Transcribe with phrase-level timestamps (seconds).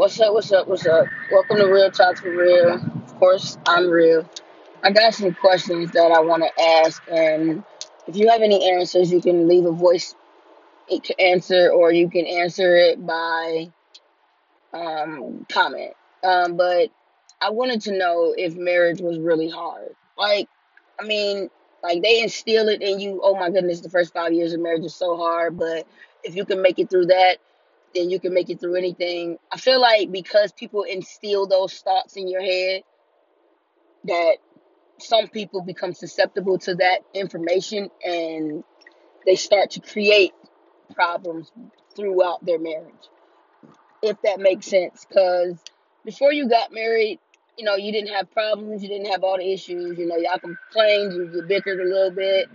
[0.00, 0.32] What's up?
[0.32, 0.66] What's up?
[0.66, 1.08] What's up?
[1.30, 2.76] Welcome to Real Talk for Real.
[2.76, 4.26] Of course, I'm real.
[4.82, 7.62] I got some questions that I want to ask, and
[8.06, 10.14] if you have any answers, you can leave a voice
[11.18, 13.70] answer, or you can answer it by
[14.72, 15.92] um, comment.
[16.24, 16.88] Um, but
[17.42, 19.94] I wanted to know if marriage was really hard.
[20.16, 20.48] Like,
[20.98, 21.50] I mean,
[21.82, 23.20] like they instill it in you.
[23.22, 25.86] Oh my goodness, the first five years of marriage is so hard, but
[26.24, 27.36] if you can make it through that
[27.94, 29.38] then you can make it through anything.
[29.50, 32.82] I feel like because people instill those thoughts in your head,
[34.04, 34.36] that
[34.98, 38.64] some people become susceptible to that information and
[39.26, 40.32] they start to create
[40.94, 41.50] problems
[41.96, 43.08] throughout their marriage.
[44.02, 45.04] If that makes sense.
[45.06, 45.62] Because
[46.04, 47.18] before you got married,
[47.58, 50.38] you know, you didn't have problems, you didn't have all the issues, you know, y'all
[50.38, 52.48] complained, you, you bickered a little bit,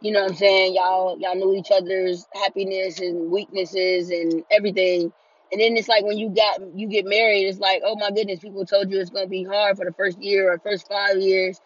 [0.00, 0.74] you know what I'm saying?
[0.74, 5.12] Y'all y'all knew each other's happiness and weaknesses and everything.
[5.52, 8.40] And then it's like when you got you get married, it's like, oh my goodness,
[8.40, 11.60] people told you it's gonna be hard for the first year or first five years.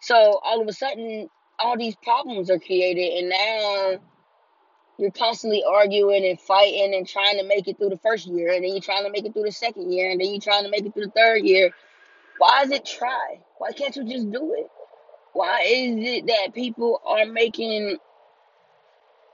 [0.00, 3.98] So all of a sudden all these problems are created and now
[4.98, 8.64] you're constantly arguing and fighting and trying to make it through the first year and
[8.64, 10.70] then you're trying to make it through the second year and then you're trying to
[10.70, 11.70] make it through the third year.
[12.38, 13.40] Why is it try?
[13.58, 14.68] Why can't you just do it?
[15.32, 17.98] Why is it that people are making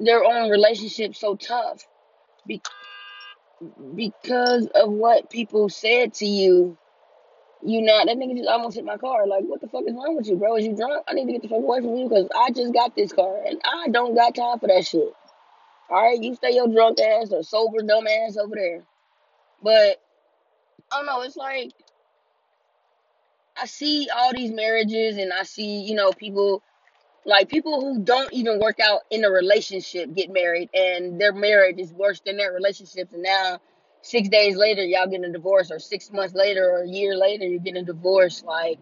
[0.00, 1.82] their own relationship so tough?
[2.46, 2.60] Be-
[3.94, 6.76] because of what people said to you.
[7.62, 9.26] You not that nigga just almost hit my car.
[9.26, 10.56] Like, what the fuck is wrong with you, bro?
[10.56, 11.04] Is you drunk?
[11.08, 13.42] I need to get the fuck away from you because I just got this car
[13.46, 15.14] and I don't got time for that shit.
[15.88, 18.82] All right, you stay your drunk ass or sober dumb ass over there.
[19.62, 20.02] But
[20.92, 21.22] I don't know.
[21.22, 21.72] It's like
[23.64, 26.62] I see all these marriages and I see you know people
[27.24, 31.78] like people who don't even work out in a relationship get married and their marriage
[31.78, 33.14] is worse than their relationships.
[33.14, 33.60] And now
[34.02, 37.46] six days later y'all getting a divorce or six months later or a year later
[37.46, 38.44] you're getting a divorce.
[38.46, 38.78] Like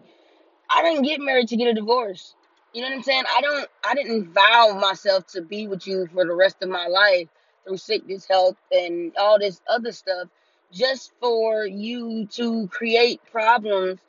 [0.69, 2.35] i didn't get married to get a divorce.
[2.73, 3.23] You know what i'm saying?
[3.33, 6.87] I don't i didn't vow myself to be with you for the rest of my
[6.87, 7.29] life
[7.65, 10.27] through sickness health and all this other stuff
[10.73, 14.01] just for you to create problems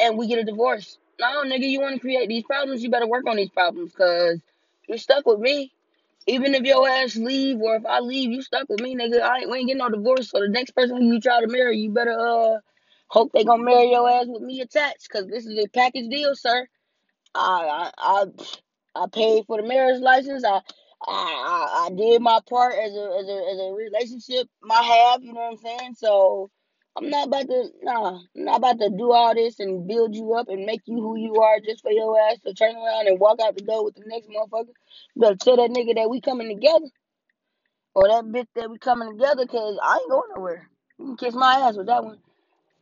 [0.00, 0.98] and we get a divorce.
[1.20, 4.40] No, nigga, you want to create these problems, you better work on these problems because
[4.88, 5.72] you're stuck with me.
[6.26, 9.20] Even if your ass leave or if I leave, you stuck with me, nigga.
[9.20, 10.30] I ain't, we ain't getting no divorce.
[10.30, 12.58] So the next person who you try to marry, you better uh
[13.08, 16.34] hope they gonna marry your ass with me attached because this is a package deal,
[16.34, 16.66] sir.
[17.34, 18.24] I I
[18.96, 20.44] I, I paid for the marriage license.
[20.44, 20.60] I
[21.06, 25.22] I, I, I did my part as a as a as a relationship, my half.
[25.22, 25.94] You know what I'm saying?
[25.96, 26.50] So
[26.96, 28.18] I'm not about to nah.
[28.36, 31.16] I'm not about to do all this and build you up and make you who
[31.16, 33.96] you are just for your ass to turn around and walk out the door with
[33.96, 34.68] the next motherfucker.
[35.14, 36.86] You better tell that nigga that we coming together
[37.94, 40.68] or that bitch that we coming together because I ain't going nowhere.
[40.98, 42.18] You can kiss my ass with that one.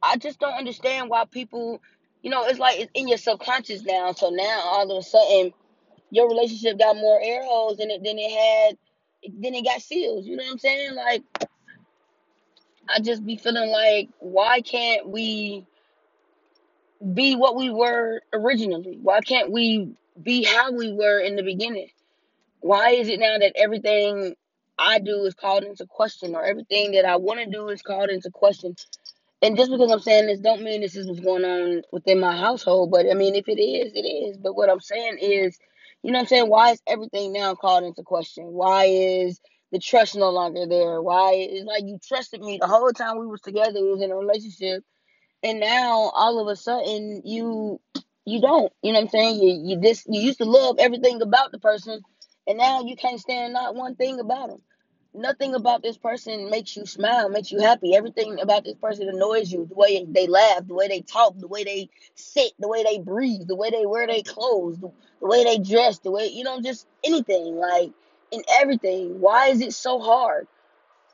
[0.03, 1.81] I just don't understand why people,
[2.23, 4.13] you know, it's like it's in your subconscious now.
[4.13, 5.55] So now all of a sudden
[6.11, 8.77] your relationship got more air holes in it than it had,
[9.41, 10.27] than it got seals.
[10.27, 10.95] You know what I'm saying?
[10.95, 11.23] Like
[12.93, 15.67] I just be feeling like why can't we
[17.15, 18.99] be what we were originally?
[19.03, 21.89] Why can't we be how we were in the beginning?
[22.61, 24.35] Why is it now that everything
[24.79, 28.11] I do is called into question or everything that I want to do is called
[28.11, 28.77] into question?
[29.41, 32.37] And just because I'm saying this don't mean this is what's going on within my
[32.37, 34.37] household, but I mean if it is, it is.
[34.37, 35.59] But what I'm saying is,
[36.03, 38.45] you know what I'm saying, why is everything now called into question?
[38.47, 39.41] Why is
[39.73, 41.03] the trust no longer there?
[41.03, 44.13] Why It's like you trusted me the whole time we was together, we was in
[44.13, 44.85] a relationship,
[45.43, 47.81] and now all of a sudden you
[48.25, 48.73] you don't.
[48.83, 49.43] You know what I'm saying?
[49.43, 52.03] You you this you used to love everything about the person,
[52.47, 54.63] and now you can't stand not one thing about them.
[55.15, 57.95] Nothing about this person makes you smile, makes you happy.
[57.95, 59.67] Everything about this person annoys you.
[59.67, 62.99] The way they laugh, the way they talk, the way they sit, the way they
[62.99, 64.91] breathe, the way they wear their clothes, the,
[65.21, 67.93] the way they dress, the way you know, just anything like
[68.33, 69.21] in everything.
[69.21, 70.49] Why is it so hard?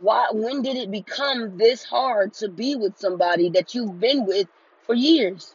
[0.01, 4.47] Why when did it become this hard to be with somebody that you've been with
[4.87, 5.55] for years?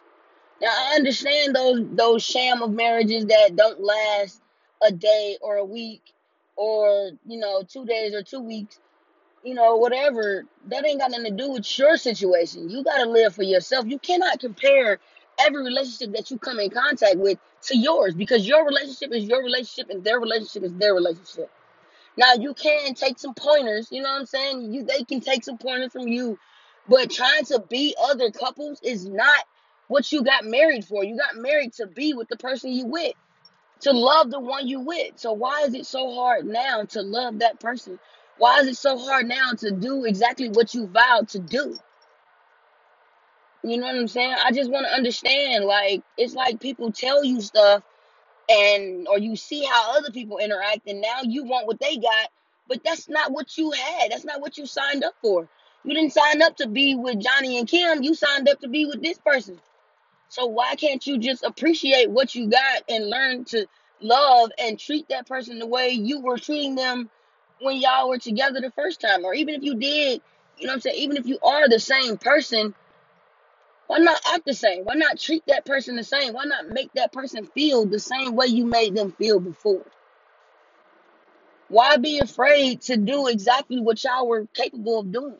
[0.61, 4.41] Now I understand those those sham of marriages that don't last
[4.83, 6.01] a day or a week
[6.55, 8.79] or you know two days or two weeks
[9.43, 13.09] you know whatever that ain't got nothing to do with your situation you got to
[13.09, 14.99] live for yourself you cannot compare
[15.39, 19.43] every relationship that you come in contact with to yours because your relationship is your
[19.43, 21.49] relationship and their relationship is their relationship
[22.17, 24.73] now you can take some pointers, you know what I'm saying?
[24.73, 26.37] You they can take some pointers from you,
[26.87, 29.43] but trying to be other couples is not
[29.87, 31.03] what you got married for.
[31.03, 33.13] You got married to be with the person you with,
[33.81, 35.13] to love the one you with.
[35.17, 37.99] So why is it so hard now to love that person?
[38.37, 41.75] Why is it so hard now to do exactly what you vowed to do?
[43.63, 44.35] You know what I'm saying?
[44.43, 45.65] I just want to understand.
[45.65, 47.83] Like, it's like people tell you stuff
[48.49, 52.29] and or you see how other people interact and now you want what they got
[52.67, 54.11] but that's not what you had.
[54.11, 55.47] That's not what you signed up for.
[55.83, 58.03] You didn't sign up to be with johnny and kim.
[58.03, 59.59] You signed up to be with this person.
[60.29, 63.67] So why can't you just appreciate what you got and learn to
[64.01, 67.09] love and treat that person the way you were treating them
[67.59, 69.25] when y'all were together the first time?
[69.25, 70.21] Or even if you did
[70.57, 72.73] you know what i'm saying even if you are the same person
[73.93, 74.85] why not act the same?
[74.85, 76.33] Why not treat that person the same?
[76.33, 79.85] Why not make that person feel the same way you made them feel before?
[81.67, 85.37] Why be afraid to do exactly what y'all were capable of doing?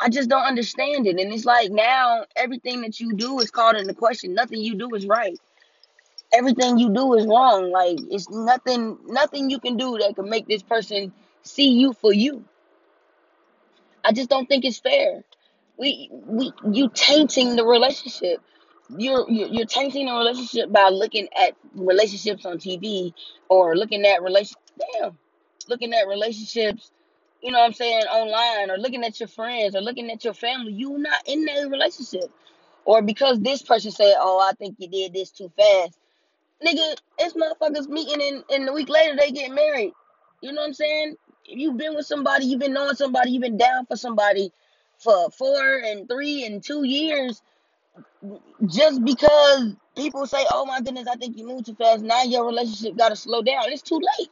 [0.00, 1.20] I just don't understand it.
[1.20, 4.34] And it's like now everything that you do is called into question.
[4.34, 5.38] Nothing you do is right.
[6.32, 7.70] Everything you do is wrong.
[7.70, 11.12] Like it's nothing nothing you can do that can make this person
[11.44, 12.44] see you for you.
[14.04, 15.22] I just don't think it's fair.
[15.80, 18.42] We we you tainting the relationship.
[18.98, 23.14] You're you're, tainting the relationship by looking at relationships on TV
[23.48, 25.16] or looking at relation damn,
[25.68, 26.92] looking at relationships,
[27.40, 30.34] you know what I'm saying, online or looking at your friends or looking at your
[30.34, 30.74] family.
[30.74, 32.30] You're not in that relationship.
[32.84, 35.98] Or because this person said, "Oh, I think you did this too fast."
[36.62, 39.94] Nigga, it's motherfuckers meeting and, and a week later they get married.
[40.42, 41.16] You know what I'm saying?
[41.46, 44.52] You've been with somebody, you've been knowing somebody, you've been down for somebody
[45.00, 47.42] for four and three and two years,
[48.66, 52.46] just because people say, Oh my goodness, I think you moved too fast, now your
[52.46, 53.64] relationship gotta slow down.
[53.66, 54.30] It's too late.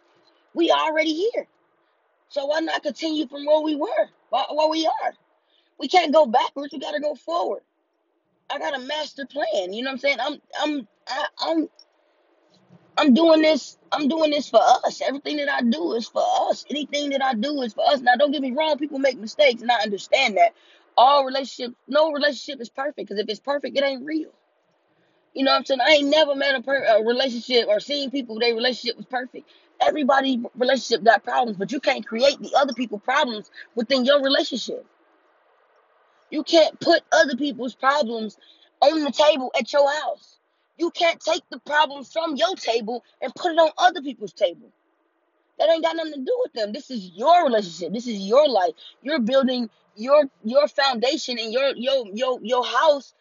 [0.54, 1.46] We already here.
[2.28, 4.08] So why not continue from where we were?
[4.30, 5.14] Where, we are?
[5.78, 7.62] We can't go backwards, we gotta go forward.
[8.50, 9.72] I got a master plan.
[9.72, 10.18] You know what I'm saying?
[10.20, 11.68] I'm I'm I, I'm
[12.98, 13.78] I'm doing this.
[13.92, 15.02] I'm doing this for us.
[15.02, 16.66] Everything that I do is for us.
[16.70, 18.00] Anything that I do is for us.
[18.02, 18.78] Now, don't get me wrong.
[18.78, 20.54] People make mistakes, and I understand that.
[20.96, 22.96] All relationship, no relationship is perfect.
[22.98, 24.32] Because if it's perfect, it ain't real.
[25.34, 25.80] You know what I'm saying?
[25.80, 29.48] I ain't never met a, per- a relationship or seen people their relationship was perfect.
[29.80, 34.84] Everybody relationship got problems, but you can't create the other people problems within your relationship.
[36.30, 38.38] You can't put other people's problems
[38.80, 40.37] on the table at your house.
[40.78, 44.70] You can't take the problems from your table and put it on other people's table.
[45.58, 46.72] That ain't got nothing to do with them.
[46.72, 47.92] This is your relationship.
[47.92, 48.72] This is your life.
[49.02, 53.12] You're building your your foundation and your your your your house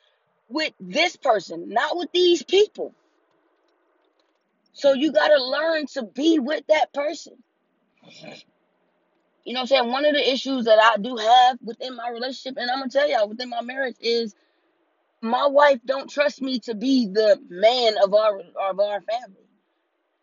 [0.50, 2.94] with this person, not with these people.
[4.74, 7.34] So you gotta learn to be with that person.
[9.44, 9.92] You know what I'm saying?
[9.92, 13.10] One of the issues that I do have within my relationship, and I'm gonna tell
[13.10, 14.36] y'all within my marriage, is
[15.22, 19.44] my wife don't trust me to be the man of our of our family.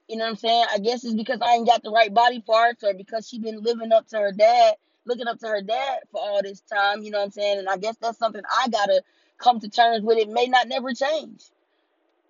[0.09, 0.67] You know what I'm saying?
[0.73, 3.63] I guess it's because I ain't got the right body parts, or because she been
[3.63, 4.75] living up to her dad,
[5.07, 7.03] looking up to her dad for all this time.
[7.03, 7.59] You know what I'm saying?
[7.59, 9.03] And I guess that's something I gotta
[9.39, 10.19] come to terms with.
[10.19, 11.45] It may not never change.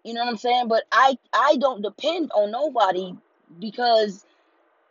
[0.05, 0.69] You know what I'm saying?
[0.69, 3.15] But I I don't depend on nobody
[3.59, 4.25] because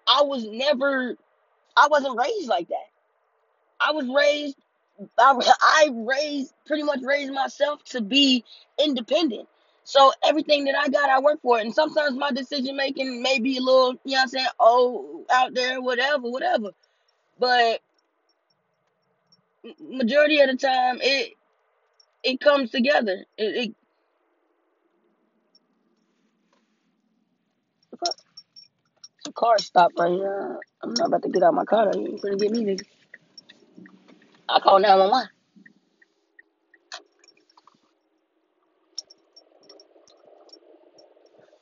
[0.08, 1.16] I was never
[1.78, 2.90] I wasn't raised like that.
[3.80, 4.58] I was raised
[5.18, 8.44] I, I raised pretty much raised myself to be
[8.84, 9.48] independent.
[9.86, 11.66] So everything that I got, I work for it.
[11.66, 15.54] And sometimes my decision making may be a little, you know I'm saying, oh, out
[15.54, 16.72] there, whatever, whatever.
[17.40, 17.82] But
[19.80, 21.34] majority of the time, it
[22.24, 23.26] it comes together.
[23.38, 23.76] It, it
[29.24, 30.60] some car stopped right here.
[30.84, 31.92] I'm not about to get out my car.
[31.96, 32.86] You ain't gonna get me, nigga.
[34.50, 35.30] I call 911.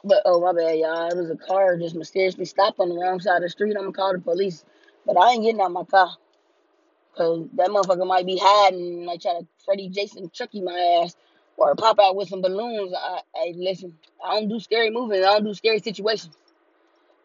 [0.03, 1.09] But oh my bad, y'all.
[1.09, 3.75] It was a car just mysteriously stopped on the wrong side of the street.
[3.77, 4.65] I'm gonna call the police.
[5.05, 6.09] But I ain't getting out my car.
[7.15, 11.15] Cause that motherfucker might be hiding, like trying to Freddy Jason Chucky my ass,
[11.57, 12.93] or pop out with some balloons.
[12.97, 13.97] I, I listen.
[14.23, 15.25] I don't do scary movies.
[15.25, 16.35] I don't do scary situations.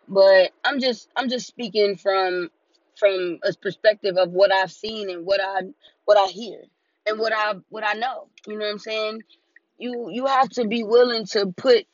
[0.08, 2.50] But I'm just, I'm just speaking from,
[2.98, 5.62] from a perspective of what I've seen and what I,
[6.04, 6.62] what I hear
[7.06, 8.28] and what I, what I know.
[8.46, 9.22] You know what I'm saying?
[9.78, 11.86] You, you have to be willing to put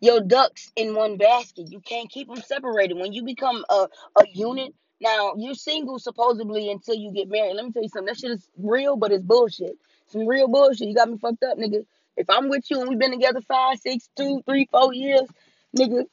[0.00, 1.70] your ducks in one basket.
[1.70, 2.96] You can't keep them separated.
[2.96, 7.54] When you become a, a unit, now you're single supposedly until you get married.
[7.54, 8.06] Let me tell you something.
[8.06, 9.76] That shit is real, but it's bullshit.
[10.08, 10.88] Some real bullshit.
[10.88, 11.84] You got me fucked up, nigga.
[12.16, 15.28] If I'm with you and we've been together five, six, two, three, four years,
[15.76, 16.04] nigga,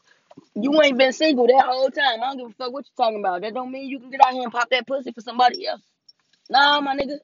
[0.56, 2.22] you ain't been single that whole time.
[2.24, 3.42] I don't give a fuck what you talking about.
[3.42, 5.82] That don't mean you can get out here and pop that pussy for somebody else.
[6.50, 7.18] Nah, my nigga.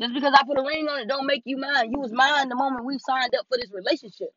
[0.00, 1.92] Just because I put a ring on it don't make you mine.
[1.92, 4.28] You was mine the moment we signed up for this relationship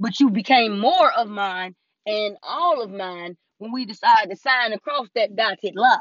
[0.00, 4.74] but you became more of mine and all of mine when we decided to sign
[4.74, 5.98] across that dotted line.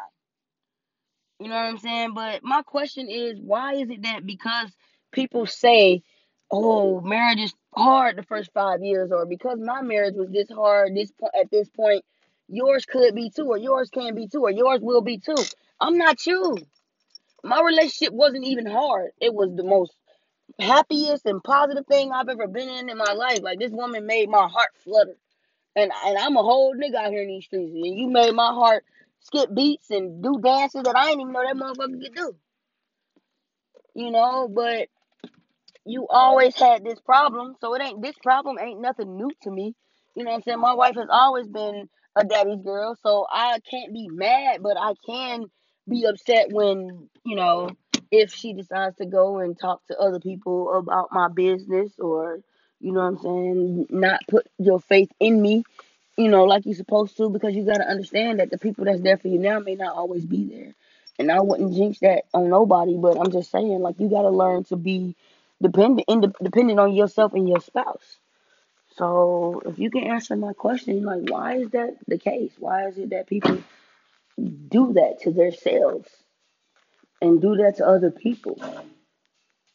[1.40, 2.14] You know what I'm saying?
[2.16, 4.72] But my question is, why is it that because
[5.14, 6.04] people say,
[6.52, 10.96] "Oh, marriage is hard the first five years," or because my marriage was this hard
[10.96, 12.06] this po- at this point,
[12.50, 15.38] yours could be too, or yours can be too, or yours will be too.
[15.82, 16.58] I'm not you.
[17.44, 19.12] My relationship wasn't even hard.
[19.22, 19.94] It was the most
[20.60, 23.40] happiest and positive thing I've ever been in in my life.
[23.42, 25.16] Like this woman made my heart flutter.
[25.76, 27.74] And and I'm a whole nigga out here in these streets.
[27.74, 28.86] And you made my heart
[29.22, 32.36] skip beats and do dances that I didn't even know that motherfucker could do.
[33.96, 34.90] You know, but
[35.86, 39.76] you always had this problem, so it ain't this problem ain't nothing new to me.
[40.16, 40.60] You know what I'm saying?
[40.60, 44.94] My wife has always been a daddy's girl, so I can't be mad, but I
[45.06, 45.46] can
[45.88, 47.70] be upset when, you know,
[48.12, 52.40] if she decides to go and talk to other people about my business or,
[52.80, 55.64] you know what I'm saying, not put your faith in me,
[56.18, 59.02] you know, like you're supposed to, because you got to understand that the people that's
[59.02, 60.74] there for you now may not always be there.
[61.18, 64.30] And I wouldn't jinx that on nobody, but I'm just saying, like, you got to
[64.30, 65.16] learn to be
[65.62, 68.18] dependent, ind- dependent on yourself and your spouse.
[68.98, 72.52] So if you can answer my question, like why is that the case?
[72.60, 73.60] Why is it that people
[74.38, 76.10] do that to themselves
[77.22, 78.60] and do that to other people?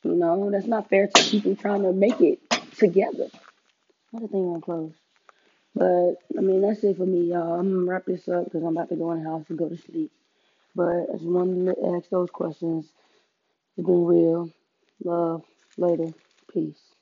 [0.05, 2.41] You know, that's not fair to people trying to make it
[2.79, 3.29] together.
[4.13, 4.93] What a thing on close.
[5.75, 7.61] But I mean, that's it for me, y'all.
[7.61, 9.69] I'm gonna wrap this up because I'm about to go in the house and go
[9.69, 10.13] to sleep.
[10.77, 12.87] But I just wanted to ask those questions.
[13.77, 14.51] It's been real.
[15.05, 15.45] Love.
[15.79, 16.15] Later.
[16.53, 16.94] Peace.